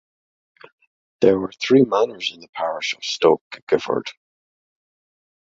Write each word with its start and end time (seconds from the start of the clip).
There 1.19 1.37
were 1.37 1.51
three 1.51 1.83
manors 1.83 2.31
in 2.33 2.39
the 2.39 2.47
parish 2.47 2.95
of 2.97 3.03
Stoke 3.05 3.61
Gifford. 3.69 4.09